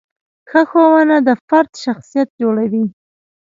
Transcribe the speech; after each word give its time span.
ښه 0.49 0.61
ښوونه 0.69 1.15
د 1.27 1.29
فرد 1.47 1.71
شخصیت 1.83 2.29
جوړوي. 2.41 2.85